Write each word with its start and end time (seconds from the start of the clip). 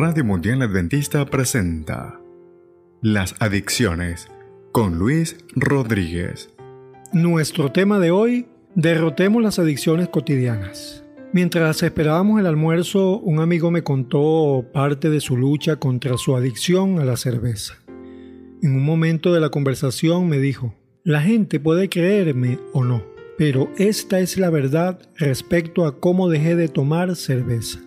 Radio 0.00 0.24
Mundial 0.24 0.62
Adventista 0.62 1.26
presenta 1.26 2.20
Las 3.02 3.34
Adicciones 3.40 4.28
con 4.70 4.96
Luis 4.96 5.38
Rodríguez. 5.56 6.54
Nuestro 7.12 7.72
tema 7.72 7.98
de 7.98 8.12
hoy, 8.12 8.46
derrotemos 8.76 9.42
las 9.42 9.58
adicciones 9.58 10.08
cotidianas. 10.08 11.04
Mientras 11.32 11.82
esperábamos 11.82 12.38
el 12.38 12.46
almuerzo, 12.46 13.18
un 13.18 13.40
amigo 13.40 13.72
me 13.72 13.82
contó 13.82 14.64
parte 14.72 15.10
de 15.10 15.18
su 15.20 15.36
lucha 15.36 15.80
contra 15.80 16.16
su 16.16 16.36
adicción 16.36 17.00
a 17.00 17.04
la 17.04 17.16
cerveza. 17.16 17.74
En 18.62 18.76
un 18.76 18.84
momento 18.84 19.34
de 19.34 19.40
la 19.40 19.48
conversación 19.48 20.28
me 20.28 20.38
dijo, 20.38 20.76
la 21.02 21.22
gente 21.22 21.58
puede 21.58 21.88
creerme 21.88 22.60
o 22.72 22.84
no, 22.84 23.02
pero 23.36 23.68
esta 23.78 24.20
es 24.20 24.38
la 24.38 24.50
verdad 24.50 25.00
respecto 25.16 25.86
a 25.86 25.98
cómo 25.98 26.28
dejé 26.28 26.54
de 26.54 26.68
tomar 26.68 27.16
cerveza. 27.16 27.80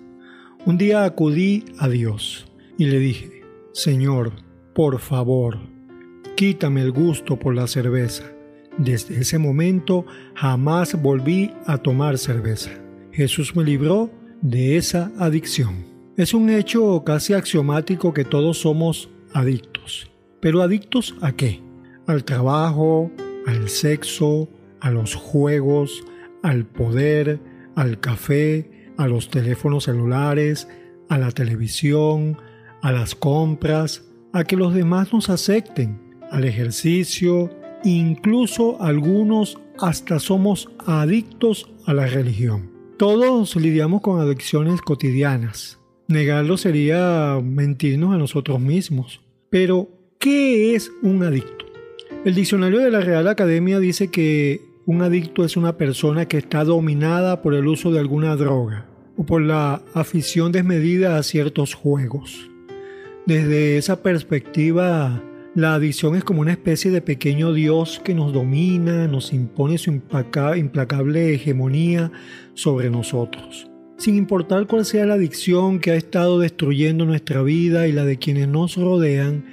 Un 0.64 0.78
día 0.78 1.06
acudí 1.06 1.66
a 1.80 1.90
Dios 1.90 2.46
y 2.78 2.86
le 2.86 3.00
dije, 3.00 3.42
Señor, 3.74 4.32
por 4.76 5.00
favor, 5.00 5.58
quítame 6.36 6.82
el 6.82 6.92
gusto 6.92 7.40
por 7.40 7.56
la 7.56 7.66
cerveza. 7.66 8.32
Desde 8.78 9.20
ese 9.20 9.40
momento 9.40 10.06
jamás 10.36 11.02
volví 11.02 11.52
a 11.66 11.80
tomar 11.80 12.20
cerveza. 12.20 12.70
Jesús 13.12 13.56
me 13.56 13.64
libró 13.64 14.12
de 14.44 14.78
esa 14.78 15.12
adicción. 15.18 15.84
Es 16.16 16.32
un 16.32 16.52
hecho 16.52 17.04
casi 17.04 17.34
axiomático 17.34 18.14
que 18.14 18.24
todos 18.24 18.60
somos 18.60 19.10
adictos. 19.34 20.12
¿Pero 20.42 20.62
adictos 20.62 21.16
a 21.22 21.32
qué? 21.32 21.60
Al 22.06 22.24
trabajo, 22.24 23.10
al 23.48 23.68
sexo, 23.68 24.48
a 24.80 24.92
los 24.92 25.16
juegos, 25.16 26.04
al 26.44 26.68
poder, 26.68 27.40
al 27.76 28.00
café, 28.00 28.70
a 28.98 29.08
los 29.08 29.30
teléfonos 29.30 29.86
celulares, 29.86 30.68
a 31.10 31.18
la 31.18 31.32
televisión, 31.32 32.38
a 32.82 32.92
las 32.92 33.16
compras, 33.16 34.06
a 34.34 34.44
que 34.44 34.56
los 34.56 34.74
demás 34.74 35.14
nos 35.14 35.30
acepten, 35.30 36.00
al 36.32 36.46
ejercicio, 36.46 37.50
incluso 37.84 38.82
algunos 38.82 39.60
hasta 39.80 40.20
somos 40.20 40.70
adictos 40.86 41.70
a 41.86 41.94
la 41.94 42.08
religión. 42.08 42.72
Todos 42.98 43.56
lidiamos 43.56 44.02
con 44.02 44.20
adicciones 44.20 44.82
cotidianas. 44.82 45.80
Negarlo 46.08 46.58
sería 46.58 47.40
mentirnos 47.44 48.14
a 48.14 48.18
nosotros 48.18 48.60
mismos. 48.60 49.22
Pero, 49.50 49.90
¿qué 50.20 50.76
es 50.76 50.92
un 51.02 51.24
adicto? 51.24 51.66
El 52.24 52.36
diccionario 52.36 52.80
de 52.80 52.92
la 52.92 53.02
Real 53.02 53.28
Academia 53.28 53.80
dice 53.80 54.10
que 54.10 54.71
un 54.86 55.02
adicto 55.02 55.46
es 55.46 55.58
una 55.58 55.78
persona 55.78 56.28
que 56.28 56.38
está 56.38 56.64
dominada 56.64 57.42
por 57.42 57.54
el 57.54 57.68
uso 57.68 57.92
de 57.92 58.00
alguna 58.00 58.36
droga 58.36 58.88
o 59.16 59.26
por 59.26 59.42
la 59.42 59.82
afición 59.94 60.52
desmedida 60.52 61.18
a 61.18 61.24
ciertos 61.24 61.74
juegos. 61.76 62.50
Desde 63.28 63.78
esa 63.78 64.02
perspectiva, 64.02 65.22
la 65.54 65.76
adicción 65.76 66.16
es 66.16 66.24
como 66.24 66.42
una 66.42 66.54
especie 66.54 66.90
de 66.90 67.02
pequeño 67.02 67.54
Dios 67.54 68.02
que 68.04 68.16
nos 68.16 68.34
domina, 68.34 69.08
nos 69.08 69.34
impone 69.34 69.78
su 69.78 69.92
implacable 69.92 71.34
hegemonía 71.34 72.12
sobre 72.56 72.90
nosotros. 72.90 73.68
Sin 73.98 74.16
importar 74.16 74.66
cuál 74.66 74.86
sea 74.86 75.06
la 75.06 75.14
adicción 75.14 75.80
que 75.80 75.92
ha 75.92 75.96
estado 75.96 76.40
destruyendo 76.40 77.06
nuestra 77.06 77.44
vida 77.44 77.88
y 77.88 77.92
la 77.92 78.04
de 78.04 78.18
quienes 78.18 78.48
nos 78.48 78.76
rodean, 78.76 79.46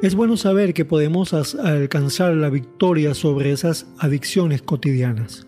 es 0.00 0.14
bueno 0.14 0.36
saber 0.36 0.74
que 0.74 0.84
podemos 0.84 1.34
alcanzar 1.34 2.34
la 2.34 2.50
victoria 2.50 3.14
sobre 3.14 3.50
esas 3.50 3.86
adicciones 3.98 4.62
cotidianas. 4.62 5.46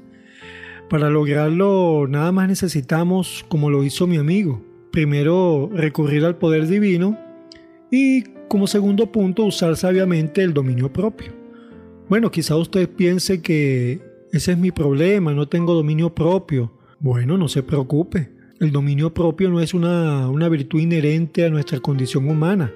Para 0.89 1.09
lograrlo 1.09 2.07
nada 2.09 2.33
más 2.33 2.49
necesitamos, 2.49 3.45
como 3.49 3.71
lo 3.71 3.85
hizo 3.85 4.09
mi 4.09 4.17
amigo, 4.17 4.61
primero 4.91 5.71
recurrir 5.73 6.25
al 6.25 6.37
poder 6.37 6.67
divino 6.67 7.17
y 7.93 8.25
como 8.49 8.67
segundo 8.67 9.13
punto 9.13 9.45
usar 9.45 9.77
sabiamente 9.77 10.43
el 10.43 10.53
dominio 10.53 10.93
propio. 10.93 11.33
Bueno, 12.09 12.33
quizá 12.33 12.57
usted 12.57 12.89
piense 12.89 13.41
que 13.41 14.01
ese 14.33 14.53
es 14.53 14.59
mi 14.59 14.73
problema, 14.73 15.33
no 15.33 15.47
tengo 15.47 15.75
dominio 15.75 16.13
propio. 16.13 16.73
Bueno, 16.99 17.39
no 17.39 17.47
se 17.47 17.63
preocupe. 17.63 18.33
El 18.59 18.73
dominio 18.73 19.15
propio 19.15 19.49
no 19.49 19.61
es 19.61 19.75
una, 19.75 20.29
una 20.29 20.49
virtud 20.49 20.81
inherente 20.81 21.45
a 21.45 21.51
nuestra 21.51 21.79
condición 21.79 22.29
humana, 22.29 22.73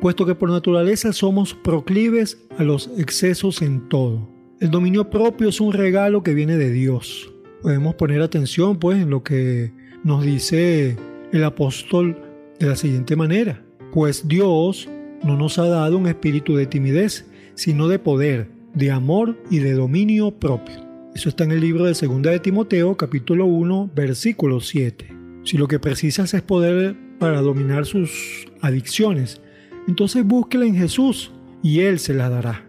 puesto 0.00 0.26
que 0.26 0.34
por 0.34 0.50
naturaleza 0.50 1.12
somos 1.12 1.54
proclives 1.54 2.38
a 2.58 2.64
los 2.64 2.90
excesos 2.98 3.62
en 3.62 3.88
todo. 3.88 4.28
El 4.60 4.70
dominio 4.70 5.08
propio 5.10 5.48
es 5.48 5.60
un 5.60 5.72
regalo 5.72 6.22
que 6.22 6.34
viene 6.34 6.56
de 6.56 6.70
Dios. 6.70 7.32
Podemos 7.62 7.94
poner 7.94 8.22
atención 8.22 8.78
pues 8.78 8.98
en 9.02 9.10
lo 9.10 9.22
que 9.22 9.72
nos 10.04 10.24
dice 10.24 10.96
el 11.32 11.44
apóstol 11.44 12.16
de 12.58 12.66
la 12.66 12.76
siguiente 12.76 13.16
manera 13.16 13.64
pues 13.92 14.28
Dios 14.28 14.88
no 15.22 15.36
nos 15.36 15.58
ha 15.58 15.66
dado 15.66 15.98
un 15.98 16.06
espíritu 16.06 16.54
de 16.56 16.66
timidez, 16.66 17.26
sino 17.54 17.88
de 17.88 17.98
poder, 17.98 18.50
de 18.74 18.90
amor 18.90 19.36
y 19.50 19.58
de 19.58 19.72
dominio 19.72 20.30
propio. 20.30 20.86
Eso 21.14 21.28
está 21.28 21.44
en 21.44 21.52
el 21.52 21.60
libro 21.60 21.84
de 21.84 21.94
2 21.94 22.22
de 22.22 22.38
Timoteo, 22.38 22.96
capítulo 22.96 23.46
1, 23.46 23.90
versículo 23.94 24.60
7. 24.60 25.12
Si 25.42 25.56
lo 25.56 25.66
que 25.66 25.80
precisas 25.80 26.34
es 26.34 26.42
poder 26.42 26.96
para 27.18 27.40
dominar 27.40 27.86
sus 27.86 28.46
adicciones, 28.60 29.40
entonces 29.88 30.24
búsquela 30.24 30.66
en 30.66 30.76
Jesús 30.76 31.32
y 31.62 31.80
Él 31.80 31.98
se 31.98 32.14
la 32.14 32.28
dará. 32.28 32.64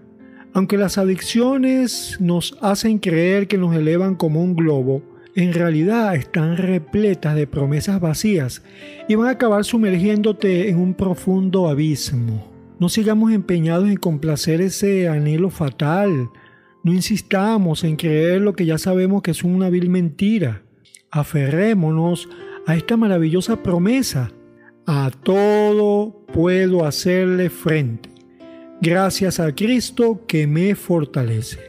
Aunque 0.54 0.78
las 0.78 0.98
adicciones 0.98 2.18
nos 2.20 2.58
hacen 2.62 2.98
creer 2.98 3.48
que 3.48 3.58
nos 3.58 3.76
elevan 3.76 4.16
como 4.16 4.42
un 4.42 4.56
globo, 4.56 5.04
en 5.36 5.54
realidad 5.54 6.16
están 6.16 6.58
repletas 6.58 7.36
de 7.36 7.46
promesas 7.46 8.00
vacías 8.00 8.64
y 9.08 9.16
van 9.16 9.28
a 9.28 9.32
acabar 9.32 9.64
sumergiéndote 9.64 10.70
en 10.70 10.80
un 10.80 10.96
profundo 10.96 11.68
abismo. 11.68 12.52
No 12.80 12.88
sigamos 12.88 13.34
empeñados 13.34 13.90
en 13.90 13.98
complacer 13.98 14.62
ese 14.62 15.10
anhelo 15.10 15.50
fatal. 15.50 16.30
No 16.84 16.94
insistamos 16.94 17.84
en 17.84 17.98
creer 17.98 18.42
lo 18.42 18.54
que 18.54 18.66
ya 18.66 18.78
sabemos 18.78 19.22
que 19.22 19.32
es 19.32 19.44
una 19.44 19.70
vil 19.70 19.90
mentira. 19.90 20.64
Aferrémonos 21.12 22.30
a 22.66 22.76
esta 22.76 22.96
maravillosa 22.96 23.62
promesa. 23.62 24.32
A 24.88 25.12
todo 25.24 26.19
puedo 26.32 26.86
hacerle 26.86 27.50
frente. 27.50 28.10
Gracias 28.82 29.40
a 29.40 29.54
Cristo 29.54 30.24
que 30.28 30.48
me 30.48 30.76
fortalece. 30.76 31.60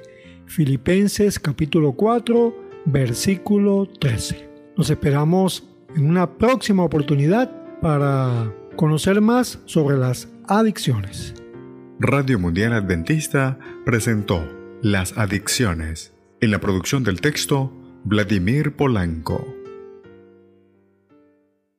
Filipenses 0.46 1.38
capítulo 1.38 1.92
4 1.92 2.70
versículo 2.86 3.86
13. 3.86 4.48
Nos 4.76 4.90
esperamos 4.90 5.68
en 5.94 6.08
una 6.08 6.38
próxima 6.38 6.84
oportunidad 6.84 7.50
para 7.80 8.52
conocer 8.76 9.20
más 9.20 9.58
sobre 9.66 9.96
las 9.96 10.28
adicciones. 10.48 11.34
Radio 11.98 12.38
Mundial 12.38 12.72
Adventista 12.72 13.58
presentó 13.84 14.46
Las 14.82 15.16
Adicciones. 15.18 16.14
En 16.40 16.50
la 16.50 16.60
producción 16.60 17.04
del 17.04 17.20
texto, 17.20 17.72
Vladimir 18.04 18.74
Polanco. 18.74 19.59